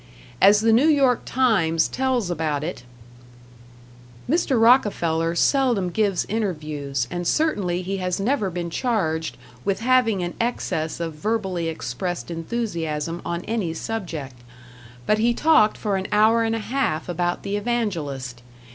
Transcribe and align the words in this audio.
As 0.41 0.61
the 0.61 0.73
New 0.73 0.87
York 0.87 1.21
"Times" 1.27 1.87
tells 1.87 2.31
about 2.31 2.63
it: 2.63 2.81
Mr. 4.27 4.59
Rockefeller 4.59 5.35
seldom 5.35 5.91
gives 5.91 6.25
interviews 6.25 7.07
and 7.11 7.27
certainly 7.27 7.83
he 7.83 7.97
has 7.97 8.19
never 8.19 8.49
been 8.49 8.71
charged 8.71 9.37
with 9.63 9.81
having 9.81 10.23
an 10.23 10.33
excess 10.41 10.99
of 10.99 11.13
verbally 11.13 11.67
expressed 11.67 12.31
enthusiasm 12.31 13.21
on 13.23 13.45
any 13.45 13.75
subject. 13.75 14.37
But 15.05 15.19
he 15.19 15.35
talked 15.35 15.77
for 15.77 15.97
an 15.97 16.07
hour 16.11 16.41
and 16.41 16.55
a 16.55 16.69
half 16.73 17.07
about 17.07 17.43
the 17.43 17.55
evangelist. 17.55 18.41